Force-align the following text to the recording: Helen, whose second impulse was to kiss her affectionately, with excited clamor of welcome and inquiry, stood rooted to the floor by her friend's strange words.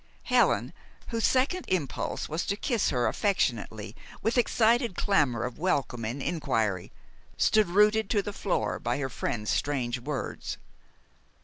Helen, 0.23 0.73
whose 1.09 1.27
second 1.27 1.65
impulse 1.67 2.27
was 2.27 2.47
to 2.47 2.55
kiss 2.55 2.89
her 2.89 3.05
affectionately, 3.05 3.95
with 4.23 4.35
excited 4.35 4.95
clamor 4.95 5.43
of 5.43 5.59
welcome 5.59 6.03
and 6.05 6.23
inquiry, 6.23 6.91
stood 7.37 7.67
rooted 7.69 8.09
to 8.09 8.23
the 8.23 8.33
floor 8.33 8.79
by 8.79 8.97
her 8.97 9.09
friend's 9.09 9.51
strange 9.51 9.99
words. 9.99 10.57